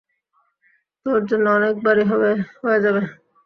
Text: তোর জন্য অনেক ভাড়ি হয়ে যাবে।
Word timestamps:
তোর 1.05 1.19
জন্য 1.29 1.45
অনেক 1.57 1.75
ভাড়ি 1.85 2.03
হয়ে 2.61 2.79
যাবে। 2.83 3.01